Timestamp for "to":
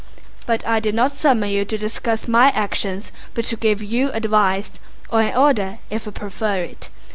1.63-1.77, 3.45-3.55